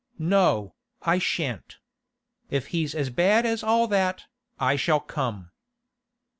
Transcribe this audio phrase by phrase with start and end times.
[0.17, 0.73] 'No,
[1.03, 1.77] I shan't.
[2.49, 4.23] If he's as bad as all that,
[4.59, 5.51] I shall come.